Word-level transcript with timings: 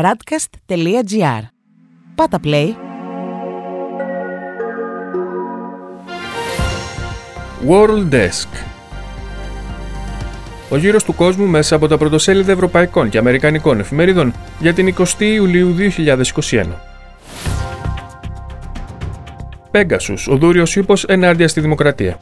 radcast.gr. 0.00 1.42
Πάτα 2.14 2.40
play. 2.44 2.68
World 7.68 8.14
Desk 8.14 8.48
Ο 10.70 10.76
γύρος 10.76 11.04
του 11.04 11.14
κόσμου 11.14 11.46
μέσα 11.46 11.76
από 11.76 11.88
τα 11.88 11.98
πρωτοσέλιδα 11.98 12.52
ευρωπαϊκών 12.52 13.08
και 13.08 13.18
αμερικανικών 13.18 13.80
εφημερίδων 13.80 14.34
για 14.58 14.72
την 14.72 14.94
20η 14.98 15.20
Ιουλίου 15.20 15.76
2021. 16.50 16.64
Πέγκασους, 19.70 20.28
ο 20.28 20.36
δούριος 20.36 20.76
ύπος 20.76 21.04
ενάντια 21.04 21.48
στη 21.48 21.60
δημοκρατία. 21.60 22.18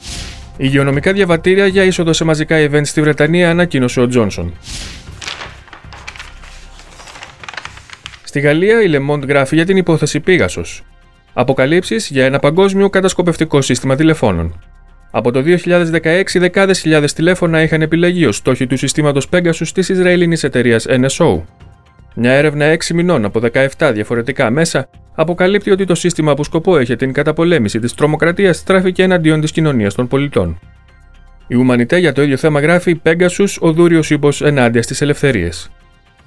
Υγειονομικά 0.56 1.12
διαβατήρια 1.12 1.66
για 1.66 1.84
είσοδο 1.84 2.12
σε 2.12 2.24
μαζικά 2.24 2.56
events 2.70 2.86
στη 2.86 3.00
Βρετανία 3.00 3.50
ανακοίνωσε 3.50 4.00
ο 4.00 4.06
Τζόνσον. 4.06 4.54
Στη 8.30 8.40
Γαλλία, 8.40 8.82
η 8.82 8.90
Le 8.92 9.10
Monde 9.10 9.28
γράφει 9.28 9.54
για 9.54 9.64
την 9.64 9.76
υπόθεση 9.76 10.20
Πίγασος. 10.20 10.82
Αποκαλύψεις 11.32 12.10
για 12.10 12.24
ένα 12.24 12.38
παγκόσμιο 12.38 12.90
κατασκοπευτικό 12.90 13.60
σύστημα 13.60 13.96
τηλεφώνων. 13.96 14.60
Από 15.10 15.30
το 15.30 15.42
2016, 15.42 16.38
δεκάδες 16.38 16.80
χιλιάδες 16.80 17.12
τηλέφωνα 17.12 17.62
είχαν 17.62 17.82
επιλεγεί 17.82 18.26
ως 18.26 18.36
στόχοι 18.36 18.66
του 18.66 18.76
συστήματος 18.76 19.28
Pegasus 19.32 19.66
της 19.74 19.88
Ισραηλινής 19.88 20.44
εταιρείας 20.44 20.86
NSO. 20.88 21.42
Μια 22.14 22.32
έρευνα 22.32 22.64
6 22.64 22.94
μηνών 22.94 23.24
από 23.24 23.40
17 23.78 23.90
διαφορετικά 23.92 24.50
μέσα 24.50 24.88
αποκαλύπτει 25.14 25.70
ότι 25.70 25.84
το 25.84 25.94
σύστημα 25.94 26.34
που 26.34 26.44
σκοπό 26.44 26.78
έχει 26.78 26.96
την 26.96 27.12
καταπολέμηση 27.12 27.78
της 27.78 27.94
τρομοκρατίας 27.94 28.56
στράφηκε 28.56 29.02
εναντίον 29.02 29.40
της 29.40 29.52
κοινωνίας 29.52 29.94
των 29.94 30.08
πολιτών. 30.08 30.58
Η 31.46 31.54
Ουμανιτέ 31.54 31.98
για 31.98 32.12
το 32.12 32.22
ίδιο 32.22 32.36
θέμα 32.36 32.60
γράφει 32.60 33.00
Pegasus, 33.02 33.56
ο 33.60 33.72
δούριος 33.72 34.10
ύπος 34.10 34.42
ενάντια 34.42 34.82
στις 34.82 35.00
ελευθερίες. 35.00 35.70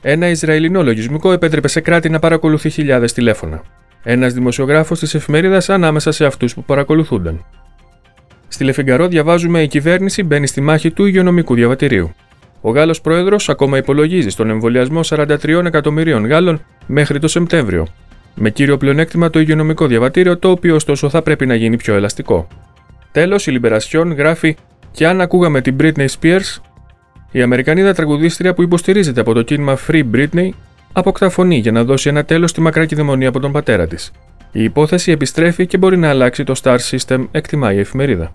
Ένα 0.05 0.30
Ισραηλινό 0.30 0.84
λογισμικό 0.84 1.31
επέτρεπε 1.31 1.67
σε 1.67 1.81
κράτη 1.81 2.09
να 2.09 2.20
παρακολουθεί 2.20 2.70
χιλιάδες 2.70 3.13
τηλέφωνα. 3.13 3.62
Ένας 4.03 4.34
δημοσιογράφος 4.34 4.99
της 4.99 5.13
εφημερίδας 5.13 5.70
ανάμεσα 5.70 6.12
σε 6.12 6.26
αυτούς 6.26 6.54
που 6.54 6.63
παρακολουθούνταν. 6.63 7.45
Στη 8.48 8.63
Λεφιγκαρό 8.63 9.07
διαβάζουμε 9.07 9.62
η 9.62 9.68
κυβέρνηση 9.68 10.23
μπαίνει 10.23 10.48
στη 10.48 10.62
μάχη 10.62 10.91
του 10.91 11.05
υγειονομικού 11.05 11.55
διαβατηρίου. 11.55 12.13
Ο 12.62 12.71
Γάλλος 12.71 13.01
Πρόεδρος 13.01 13.49
ακόμα 13.49 13.77
υπολογίζει 13.77 14.29
στον 14.29 14.49
εμβολιασμό 14.49 14.99
43 15.04 15.65
εκατομμυρίων 15.65 16.26
Γάλλων 16.26 16.65
μέχρι 16.85 17.20
το 17.20 17.27
Σεπτέμβριο, 17.27 17.88
με 18.35 18.49
κύριο 18.49 18.77
πλεονέκτημα 18.77 19.29
το 19.29 19.40
υγειονομικό 19.40 19.88
διαβατήριο, 19.88 20.38
το 20.38 20.49
οποίο 20.49 20.76
ωστόσο 20.76 21.10
θα 21.10 21.21
πρέπει 21.21 21.45
να 21.45 21.55
γίνει 21.55 21.77
πιο 21.77 21.95
ελαστικό. 21.95 22.48
Τέλος, 23.12 23.48
η 23.48 23.60
Libération 23.62 24.13
γράφει: 24.15 24.55
Και 24.91 25.07
αν 25.07 25.21
ακούγαμε 25.21 25.62
την 25.62 25.76
Britney 25.79 26.07
Spears, 26.20 26.62
η 27.35 27.41
Αμερικανίδα 27.41 27.93
τραγουδίστρια 27.93 28.53
που 28.53 28.62
υποστηρίζεται 28.62 29.20
από 29.20 29.34
το 29.34 29.41
κίνημα 29.41 29.77
Free 29.87 30.03
Britney 30.13 30.49
αποκτά 30.93 31.29
φωνή 31.29 31.57
για 31.57 31.71
να 31.71 31.84
δώσει 31.84 32.09
ένα 32.09 32.26
τέλος 32.26 32.49
στη 32.49 32.62
μακρά 32.62 32.85
κυδαιμονία 32.85 33.29
από 33.29 33.39
τον 33.39 33.51
πατέρα 33.51 33.87
της. 33.87 34.12
Η 34.51 34.63
υπόθεση 34.63 35.12
επιστρέφει 35.12 35.67
και 35.67 35.77
μπορεί 35.77 35.98
να 35.98 36.09
αλλάξει 36.09 36.43
το 36.43 36.54
Star 36.63 36.77
System, 36.89 37.27
εκτιμάει 37.31 37.76
η 37.76 37.79
εφημερίδα. 37.79 38.31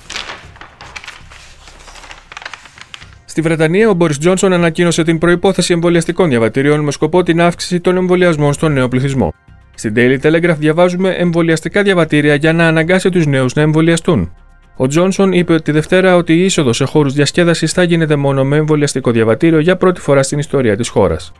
Στη 3.24 3.41
Βρετανία, 3.41 3.88
ο 3.88 3.94
Μπόρις 3.94 4.19
Τζόνσον 4.19 4.52
ανακοίνωσε 4.52 5.02
την 5.02 5.19
προπόθεση 5.19 5.72
εμβολιαστικών 5.72 6.28
διαβατηρίων 6.28 6.80
με 6.80 6.91
σκοπό 6.91 7.22
την 7.22 7.41
αύξηση 7.41 7.80
των 7.80 7.96
εμβολιασμών 7.96 8.52
στον 8.52 8.72
νέο 8.72 8.88
πληθυσμό. 8.88 9.34
Στην 9.74 9.94
Daily 9.96 10.19
Telegraph 10.22 10.56
διαβάζουμε 10.58 11.10
εμβολιαστικά 11.10 11.82
διαβατήρια 11.82 12.34
για 12.34 12.52
να 12.52 12.66
αναγκάσει 12.66 13.10
τους 13.10 13.26
νέους 13.26 13.54
να 13.54 13.62
εμβολιαστούν. 13.62 14.32
Ο 14.81 14.87
Τζόνσον 14.87 15.33
είπε 15.33 15.61
τη 15.61 15.73
Δευτέρα 15.73 16.17
ότι 16.17 16.33
η 16.33 16.45
είσοδος 16.45 16.77
σε 16.77 16.84
χώρους 16.84 17.12
διασκέδασης 17.12 17.73
θα 17.73 17.83
γίνεται 17.83 18.17
μόνο 18.17 18.45
με 18.45 18.57
εμβολιαστικό 18.57 19.11
διαβατήριο 19.11 19.59
για 19.59 19.77
πρώτη 19.77 20.01
φορά 20.01 20.23
στην 20.23 20.39
ιστορία 20.39 20.77
της 20.77 20.89
χώρας. 20.89 21.33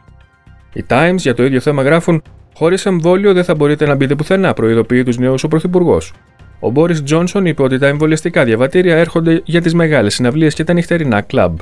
Οι 0.72 0.84
Times 0.89 1.17
για 1.17 1.34
το 1.34 1.44
ίδιο 1.44 1.61
θέμα 1.61 1.83
γράφουν: 1.83 2.22
Χωρίς 2.55 2.86
εμβόλιο 2.86 3.33
δεν 3.33 3.44
θα 3.44 3.55
μπορείτε 3.55 3.86
να 3.86 3.94
μπείτε 3.94 4.14
πουθενά, 4.14 4.53
προειδοποιεί 4.53 5.03
τους 5.03 5.19
νέους 5.19 5.44
ο 5.44 5.48
Πρωθυπουργός. 5.48 6.12
Ο 6.61 6.70
Μπόρις 6.70 7.03
Τζόνσον 7.03 7.47
είπε 7.47 7.62
ότι 7.62 7.78
τα 7.78 7.86
εμβολιαστικά 7.86 8.44
διαβατήρια 8.44 8.97
έρχονται 8.97 9.41
για 9.44 9.60
τις 9.60 9.75
μεγάλες 9.75 10.15
συναυλίες 10.15 10.54
και 10.54 10.65
τα 10.65 10.72
νυχτερινά 10.72 11.21
κλαμπ. 11.21 11.59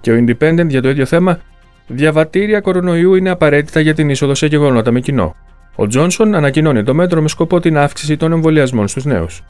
Και 0.00 0.12
ο 0.12 0.24
Independent 0.24 0.66
για 0.68 0.82
το 0.82 0.88
ίδιο 0.88 1.04
θέμα: 1.04 1.38
Διαβατήρια 1.86 2.60
κορονοϊού 2.60 3.14
είναι 3.14 3.30
απαραίτητα 3.30 3.80
για 3.80 3.94
την 3.94 4.10
είσοδο 4.10 4.34
σε 4.34 4.46
γεγονότα 4.46 4.90
με 4.90 5.00
κοινό. 5.00 5.36
Ο 5.76 5.86
Τζόνσον 5.86 6.34
ανακοινώνει 6.34 6.82
το 6.82 6.94
μέτρο 6.94 7.22
με 7.22 7.28
σκοπό 7.28 7.60
την 7.60 7.78
αύξηση 7.78 8.16
των 8.16 8.32
εμβολιασμών 8.32 8.88
στους 8.88 9.04
νέους. 9.04 9.42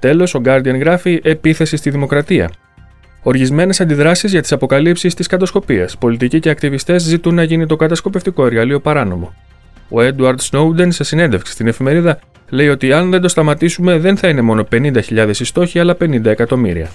Τέλος, 0.00 0.34
ο 0.34 0.40
Guardian 0.44 0.78
γράφει 0.78 1.20
επίθεση 1.22 1.76
στη 1.76 1.90
δημοκρατία. 1.90 2.50
Οργισμένες 3.22 3.80
αντιδράσεις 3.80 4.30
για 4.30 4.40
τις 4.40 4.52
αποκαλύψεις 4.52 5.14
της 5.14 5.26
κατοσκοπία. 5.26 5.88
Πολιτικοί 5.98 6.40
και 6.40 6.50
ακτιβιστές 6.50 7.02
ζητούν 7.02 7.34
να 7.34 7.42
γίνει 7.42 7.66
το 7.66 7.76
κατασκοπευτικό 7.76 8.46
εργαλείο 8.46 8.80
παράνομο. 8.80 9.34
Ο 9.88 9.96
Edward 9.98 10.36
Snowden, 10.50 10.86
σε 10.88 11.04
συνέντευξη 11.04 11.52
στην 11.52 11.66
εφημερίδα, 11.66 12.18
λέει 12.48 12.68
ότι 12.68 12.92
αν 12.92 13.10
δεν 13.10 13.20
το 13.20 13.28
σταματήσουμε 13.28 13.98
δεν 13.98 14.16
θα 14.16 14.28
είναι 14.28 14.40
μόνο 14.40 14.66
50.000 14.72 15.32
οι 15.72 15.78
αλλά 15.78 15.96
50 16.00 16.24
εκατομμύρια. 16.24 16.90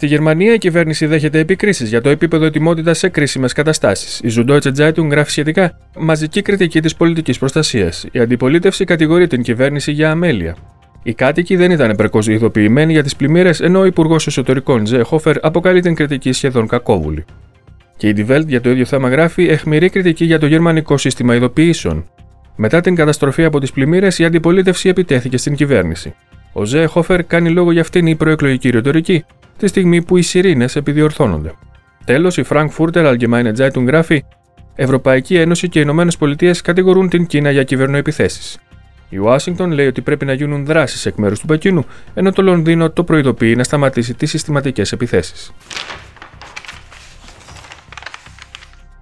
Στη 0.00 0.08
Γερμανία 0.08 0.54
η 0.54 0.58
κυβέρνηση 0.58 1.06
δέχεται 1.06 1.38
επικρίσεις 1.38 1.88
για 1.88 2.00
το 2.00 2.08
επίπεδο 2.08 2.44
ετοιμότητας 2.44 2.98
σε 2.98 3.08
κρίσιμες 3.08 3.52
καταστάσεις. 3.52 4.20
Η 4.24 4.28
Süddeutsche 4.36 4.72
Zeitung 4.76 5.10
γράφει 5.10 5.30
σχετικά 5.30 5.78
μαζική 5.98 6.42
κριτική 6.42 6.80
της 6.80 6.94
πολιτικής 6.94 7.38
προστασίας. 7.38 8.06
Η 8.12 8.18
αντιπολίτευση 8.18 8.84
κατηγορεί 8.84 9.26
την 9.26 9.42
κυβέρνηση 9.42 9.92
για 9.92 10.10
αμέλεια. 10.10 10.56
Οι 11.02 11.14
κάτοικοι 11.14 11.56
δεν 11.56 11.70
ήταν 11.70 11.90
επαρκώς 11.90 12.28
ειδοποιημένοι 12.28 12.92
για 12.92 13.02
τις 13.02 13.16
πλημμύρες, 13.16 13.60
ενώ 13.60 13.78
ο 13.78 13.84
Υπουργός 13.84 14.26
Εσωτερικών 14.26 14.84
Τζε 14.84 15.02
Χόφερ 15.02 15.46
αποκαλεί 15.46 15.80
την 15.80 15.94
κριτική 15.94 16.32
σχεδόν 16.32 16.66
κακόβουλη. 16.66 17.24
Και 17.96 18.08
η 18.08 18.14
Die 18.16 18.30
Welt 18.30 18.46
για 18.46 18.60
το 18.60 18.70
ίδιο 18.70 18.84
θέμα 18.84 19.08
γράφει 19.08 19.48
εχμηρή 19.48 19.88
κριτική 19.88 20.24
για 20.24 20.38
το 20.38 20.46
γερμανικό 20.46 20.96
σύστημα 20.96 21.34
ειδοποιήσεων. 21.34 22.04
Μετά 22.56 22.80
την 22.80 22.94
καταστροφή 22.94 23.44
από 23.44 23.60
τις 23.60 23.72
πλημμύρες, 23.72 24.18
η 24.18 24.24
αντιπολίτευση 24.24 24.88
επιτέθηκε 24.88 25.36
στην 25.36 25.54
κυβέρνηση. 25.54 26.14
Ο 26.52 26.64
Ζε 26.64 26.84
Χόφερ 26.84 27.24
κάνει 27.24 27.50
λόγο 27.50 27.72
για 27.72 27.80
αυτήν 27.80 28.06
η 28.06 28.16
προεκλογική 28.16 28.70
ρητορική, 28.70 29.24
τη 29.60 29.66
στιγμή 29.66 30.02
που 30.02 30.16
οι 30.16 30.22
σιρήνες 30.22 30.76
επιδιορθώνονται. 30.76 31.52
Τέλος, 32.04 32.36
η 32.36 32.44
Frankfurter 32.48 32.92
Allgemeine 32.92 33.52
Zeitung 33.56 33.86
γράφει: 33.86 34.24
Ευρωπαϊκή 34.74 35.36
Ένωση 35.36 35.68
και 35.68 35.78
οι 35.78 35.82
Ηνωμένες 35.84 36.16
Πολιτείες 36.16 36.60
κατηγορούν 36.60 37.08
την 37.08 37.26
Κίνα 37.26 37.50
για 37.50 37.62
κυβερνοεπιθέσεις. 37.62 38.58
Η 39.08 39.18
Ουάσιγκτον 39.18 39.70
λέει 39.70 39.86
ότι 39.86 40.00
πρέπει 40.00 40.24
να 40.24 40.32
γίνουν 40.32 40.64
δράσεις 40.64 41.06
εκ 41.06 41.14
μέρους 41.16 41.40
του 41.40 41.46
Πεκίνου, 41.46 41.84
ενώ 42.14 42.32
το 42.32 42.42
Λονδίνο 42.42 42.90
το 42.90 43.04
προειδοποιεί 43.04 43.54
να 43.56 43.64
σταματήσει 43.64 44.14
τις 44.14 44.30
συστηματικές 44.30 44.92
επιθέσεις. 44.92 45.52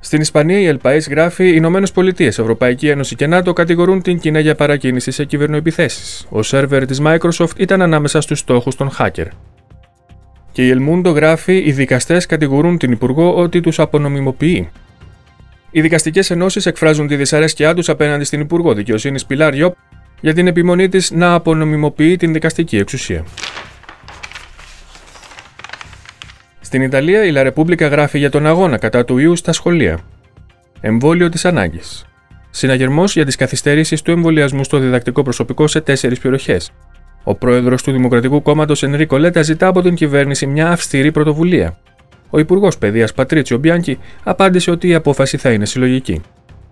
Στην 0.00 0.20
Ισπανία, 0.20 0.58
η 0.58 0.66
Ελπαή 0.66 0.98
γράφει: 0.98 1.44
Οι 1.44 1.52
Ηνωμένες 1.54 1.92
Πολιτείες, 1.92 2.38
Ευρωπαϊκή 2.38 2.88
Ένωση 2.88 3.14
και 3.14 3.26
ΝΑΤΟ 3.26 3.52
κατηγορούν 3.52 4.02
την 4.02 4.18
Κίνα 4.18 4.40
για 4.40 4.54
παρακίνηση 4.54 5.10
σε 5.10 5.24
κυβερνοεπιθέσεις. 5.24 6.26
Ο 6.28 6.42
σερβερ 6.42 6.86
της 6.86 7.00
Microsoft 7.04 7.56
ήταν 7.56 7.82
ανάμεσα 7.82 8.20
στους 8.20 8.38
στόχους 8.38 8.74
των 8.74 8.90
hacker. 8.98 9.26
Και 10.58 10.66
η 10.66 10.70
Ελμούντο 10.70 11.10
γράφει: 11.10 11.56
Οι 11.56 11.72
δικαστές 11.72 12.26
κατηγορούν 12.26 12.78
την 12.78 12.92
Υπουργό 12.92 13.36
ότι 13.36 13.60
τους 13.60 13.78
απονομιμοποιεί. 13.78 14.70
Οι 15.70 15.80
δικαστικές 15.80 16.30
ενώσεις 16.30 16.66
εκφράζουν 16.66 17.06
τη 17.06 17.16
δυσαρέσκειά 17.16 17.74
τους 17.74 17.88
απέναντι 17.88 18.24
στην 18.24 18.40
Υπουργό 18.40 18.74
Δικαιοσύνης 18.74 19.26
Πιλάρ 19.26 19.54
Ιόπ 19.54 19.74
για 20.20 20.34
την 20.34 20.46
επιμονή 20.46 20.88
της 20.88 21.10
να 21.10 21.34
απονομιμοποιεί 21.34 22.16
την 22.16 22.32
δικαστική 22.32 22.76
εξουσία. 22.76 23.24
Στην 26.60 26.82
Ιταλία, 26.82 27.24
η 27.24 27.30
Λαρεπούμπλικα 27.30 27.86
γράφει 27.86 28.18
για 28.18 28.30
τον 28.30 28.46
αγώνα 28.46 28.78
κατά 28.78 29.04
του 29.04 29.18
ιού 29.18 29.36
στα 29.36 29.52
σχολεία. 29.52 29.98
Εμβόλιο 30.80 31.28
της 31.28 31.44
ανάγκης. 31.44 32.06
Συναγερμός 32.50 33.14
για 33.14 33.24
τις 33.24 33.36
καθυστερήσεις 33.36 34.02
του 34.02 34.10
εμβολιασμού 34.10 34.64
στο 34.64 34.78
διδακτικό 34.78 35.22
προσωπικό 35.22 35.66
σε 35.66 35.80
τέσσερις 35.80 36.18
περιοχές, 36.18 36.70
ο 37.28 37.34
πρόεδρος 37.34 37.82
του 37.82 37.92
Δημοκρατικού 37.92 38.42
Κόμματος 38.42 38.82
Ενρίκο 38.82 39.18
Λέτα 39.18 39.42
ζητά 39.42 39.66
από 39.66 39.82
την 39.82 39.94
κυβέρνηση 39.94 40.46
μια 40.46 40.68
αυστηρή 40.68 41.12
πρωτοβουλία. 41.12 41.78
Ο 42.30 42.38
Υπουργός 42.38 42.78
Παιδείας 42.78 43.12
Πατρίτσιο 43.12 43.58
Μπιάνκι 43.58 43.98
απάντησε 44.24 44.70
ότι 44.70 44.88
η 44.88 44.94
απόφαση 44.94 45.36
θα 45.36 45.50
είναι 45.50 45.66
συλλογική. 45.66 46.20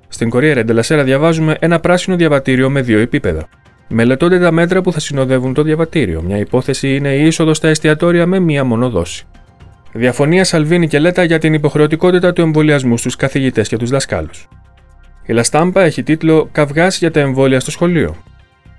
Στην 0.08 0.30
Κορία 0.30 0.54
Ρεντελασέρα 0.54 1.04
διαβάζουμε 1.04 1.56
ένα 1.60 1.80
πράσινο 1.80 2.16
διαβατήριο 2.16 2.70
με 2.70 2.80
δύο 2.80 2.98
επίπεδα. 2.98 3.48
Μελετώνται 3.88 4.38
τα 4.38 4.50
μέτρα 4.50 4.80
που 4.80 4.92
θα 4.92 5.00
συνοδεύουν 5.00 5.54
το 5.54 5.62
διαβατήριο. 5.62 6.22
Μια 6.22 6.38
υπόθεση 6.38 6.94
είναι 6.94 7.14
η 7.14 7.26
είσοδο 7.26 7.54
στα 7.54 7.68
εστιατόρια 7.68 8.26
με 8.26 8.38
μία 8.38 8.64
μόνο 8.64 8.90
δόση. 8.90 9.26
Διαφωνία 9.92 10.44
Σαλβίνη 10.44 10.88
και 10.88 10.98
Λέτα 10.98 11.24
για 11.24 11.38
την 11.38 11.54
υποχρεωτικότητα 11.54 12.32
του 12.32 12.40
εμβολιασμού 12.40 12.96
στους 12.96 13.16
καθηγητές 13.16 13.68
και 13.68 13.76
τους 13.76 13.90
δασκάλους. 13.90 14.48
Η 15.26 15.32
Λαστάμπα 15.32 15.82
έχει 15.82 16.02
τίτλο 16.02 16.48
Καυγάς 16.52 16.98
για 16.98 17.10
τα 17.10 17.20
εμβόλια 17.20 17.60
στο 17.60 17.70
σχολείο 17.70 18.16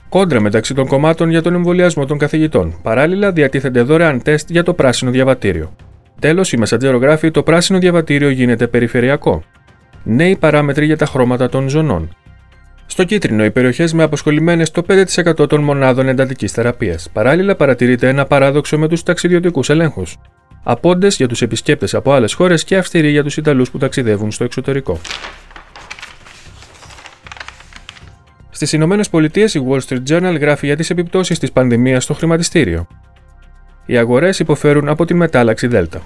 κόντρα 0.09 0.39
μεταξύ 0.39 0.74
των 0.74 0.88
κομμάτων 0.88 1.30
για 1.30 1.42
τον 1.42 1.54
εμβολιασμό 1.54 2.06
των 2.06 2.18
καθηγητών. 2.18 2.75
Παράλληλα, 2.81 3.31
διατίθενται 3.31 3.81
δωρεάν 3.81 4.21
τεστ 4.21 4.50
για 4.51 4.63
το 4.63 4.74
πράσινο 4.74 5.12
διαβατήριο. 5.12 5.75
Τέλος, 6.19 6.51
η 6.51 6.57
Μεσαντζέρο 6.57 6.98
γράφει: 6.98 7.31
Το 7.31 7.44
πράσινο 7.44 7.80
διαβατήριο 7.80 8.30
γίνεται 8.30 8.68
περιφερειακό. 8.68 9.44
Νέοι 10.04 10.36
παράμετροι 10.36 10.86
για 10.86 10.98
τα 10.98 11.06
χρώματα 11.06 11.50
των 11.50 11.69
ζωνών. 11.69 12.15
Στο 12.86 13.04
κίτρινο, 13.04 13.45
οι 13.45 13.51
περιοχές 13.51 13.94
με 13.94 14.04
αποσχολημένες 14.04 14.71
το 14.71 14.81
5% 14.81 15.48
των 15.50 15.63
μονάδων 15.63 16.07
εντατικής 16.07 16.51
θεραπείας. 16.51 17.10
Παράλληλα, 17.13 17.56
παρατηρείται 17.56 18.07
ένα 18.07 18.25
παράδοξο 18.25 18.77
με 18.77 18.88
τους 18.88 19.03
ταξιδιωτικούς 19.03 19.69
ελέγχους. 19.69 20.18
απόντες 20.63 21.15
για 21.15 21.27
τους 21.27 21.42
επισκέπτες 21.42 21.94
από 21.94 22.12
άλλες 22.12 22.33
χώρες 22.33 22.63
και 22.63 22.77
αυστηροί 22.77 23.10
για 23.10 23.24
τους 23.24 23.38
Ιταλούς 23.38 23.71
που 23.71 23.77
ταξιδεύουν 23.77 24.31
στο 24.31 24.44
εξωτερικό. 24.44 25.00
Στις 28.57 28.74
Ηνωμένες 28.74 29.09
Πολιτείες, 29.09 29.54
η 29.54 29.62
Wall 29.69 29.80
Street 29.88 30.01
Journal 30.09 30.38
γράφει 30.39 30.65
για 30.65 30.75
τις 30.75 30.89
επιπτώσεις 30.89 31.39
της 31.39 31.51
πανδημίας 31.51 32.04
στο 32.04 32.13
χρηματιστήριο. 32.13 32.88
Οι 33.86 33.98
αγορές 33.98 34.39
υποφέρουν 34.39 34.89
από 34.89 35.06
τη 35.06 35.13
μετάλλαξη 35.13 35.68
Δέλτα. 35.68 36.01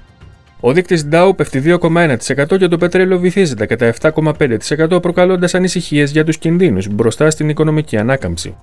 Ο 0.60 0.74
δείκτης 0.74 1.08
Dow 1.12 1.32
πέφτει 1.36 1.60
2,1% 1.60 2.58
και 2.58 2.68
το 2.68 2.78
πετρέλαιο 2.78 3.20
βυθίζεται 3.20 3.66
κατά 3.66 3.94
7,5% 4.02 5.02
προκαλώντας 5.02 5.56
ανησυχίες 5.56 6.12
για 6.12 6.26
τους 6.26 6.38
κινδύνους 6.38 6.88
μπροστά 6.88 7.30
στην 7.30 7.50
οικονομική 7.50 7.98
ανάκαμψη. 7.98 8.56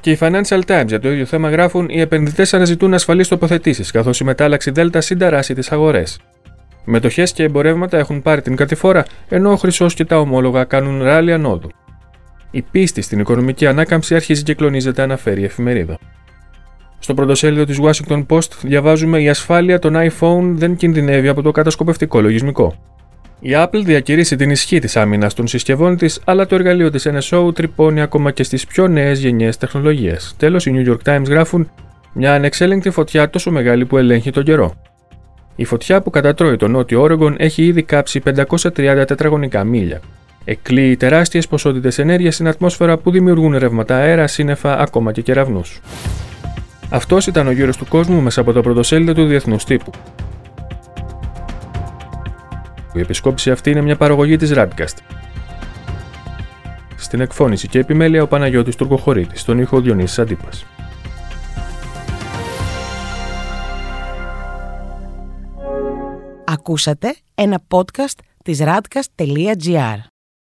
Και 0.00 0.10
οι 0.10 0.18
Financial 0.20 0.60
Times 0.66 0.86
για 0.86 1.00
το 1.00 1.12
ίδιο 1.12 1.24
θέμα 1.24 1.50
γράφουν: 1.50 1.88
Οι 1.88 2.00
επενδυτές 2.00 2.54
αναζητούν 2.54 2.94
ασφαλείς 2.94 3.28
τοποθετήσεις, 3.28 3.90
καθώς 3.90 4.20
η 4.20 4.24
μετάλλαξη 4.24 4.70
Δέλτα 4.70 5.00
συνταράσει 5.00 5.54
τις 5.54 5.72
αγορές. 5.72 6.20
Μετοχές 6.84 7.32
και 7.32 7.42
εμπορεύματα 7.42 7.98
έχουν 7.98 8.22
πάρει 8.22 8.42
την 8.42 8.56
κατηφόρα, 8.56 9.04
ενώ 9.28 9.50
ο 9.50 9.56
χρυσός 9.56 9.94
και 9.94 10.04
τα 10.04 10.18
ομόλογα 10.18 10.64
κάνουν 10.64 11.02
ράλι 11.02 11.32
ανόδου. 11.32 11.70
Η 12.50 12.62
πίστη 12.62 13.02
στην 13.02 13.18
οικονομική 13.18 13.66
ανάκαμψη 13.66 14.14
αρχίζει 14.14 14.42
και 14.42 14.54
κλονίζεται, 14.54 15.02
αναφέρει 15.02 15.40
η 15.40 15.44
εφημερίδα. 15.44 15.98
Στο 16.98 17.14
πρωτοσέλιδο 17.14 17.64
της 17.64 17.78
Washington 17.82 18.26
Post 18.26 18.50
διαβάζουμε: 18.62 19.22
Η 19.22 19.28
ασφάλεια 19.28 19.78
των 19.78 19.94
iPhone 19.96 20.52
δεν 20.54 20.76
κινδυνεύει 20.76 21.28
από 21.28 21.42
το 21.42 21.50
κατασκοπευτικό 21.50 22.20
λογισμικό. 22.20 22.74
Η 23.40 23.50
Apple 23.54 23.82
διακηρύσει 23.84 24.36
την 24.36 24.50
ισχύ 24.50 24.78
της 24.78 24.96
άμυνας 24.96 25.34
των 25.34 25.46
συσκευών 25.46 25.96
της, 25.96 26.20
αλλά 26.24 26.46
το 26.46 26.54
εργαλείο 26.54 26.90
της 26.90 27.08
NSO 27.08 27.54
τρυπώνει 27.54 28.00
ακόμα 28.00 28.30
και 28.30 28.42
στις 28.42 28.66
πιο 28.66 28.88
νέες 28.88 29.20
γενιές 29.20 29.56
τεχνολογίες. 29.56 30.34
Τέλος, 30.36 30.66
οι 30.66 30.72
New 30.74 30.90
York 30.90 31.14
Times 31.14 31.28
γράφουν: 31.28 31.70
Μια 32.12 32.34
ανεξέλεγκτη 32.34 32.90
φωτιά 32.90 33.30
τόσο 33.30 33.50
μεγάλη 33.50 33.86
που 33.86 33.98
ελέγχει 33.98 34.30
τον 34.30 34.44
καιρό. 34.44 34.74
Η 35.56 35.64
φωτιά 35.64 36.02
που 36.02 36.10
κατατρώει 36.10 36.56
το 36.56 36.68
νότιο 36.68 37.00
Όρεγκον 37.00 37.34
έχει 37.38 37.64
ήδη 37.64 37.82
κάψει 37.82 38.22
530 38.24 39.04
τετραγωνικά 39.06 39.64
μίλια. 39.64 40.00
Εκλείει 40.44 40.96
τεράστιες 40.96 41.48
ποσότητες 41.48 41.98
ενέργειας 41.98 42.34
στην 42.34 42.48
ατμόσφαιρα 42.48 42.98
που 42.98 43.10
δημιουργούν 43.10 43.58
ρεύματα 43.58 43.96
αέρα, 43.96 44.26
σύννεφα, 44.26 44.78
ακόμα 44.78 45.12
και 45.12 45.22
κεραυνούς. 45.22 45.80
Αυτός 46.90 47.26
ήταν 47.26 47.46
ο 47.46 47.50
γύρος 47.50 47.76
του 47.76 47.86
κόσμου 47.88 48.20
μέσα 48.20 48.40
από 48.40 48.52
το 48.52 48.60
πρωτοσέλιδο 48.60 49.12
του 49.12 49.26
Διεθνούς 49.26 49.64
Τύπου. 49.64 49.90
Η 52.92 53.00
επισκόπηση 53.00 53.50
αυτή 53.50 53.70
είναι 53.70 53.80
μια 53.80 53.96
παραγωγή 53.96 54.36
της 54.36 54.52
Radcast. 54.54 54.96
Στην 56.96 57.20
εκφώνηση 57.20 57.68
και 57.68 57.78
επιμέλεια 57.78 58.22
ο 58.22 58.26
Παναγιώτης 58.26 58.76
Τουρκοχωρήτης, 58.76 59.40
στον 59.40 59.58
ήχο 59.58 59.80
Διονύσης 59.80 60.18
Αντίπας. 60.18 60.66
Ακούσατε 66.44 67.14
ένα 67.34 67.60
podcast 67.68 68.18
της 68.44 68.60
radcast.gr. 68.62 69.98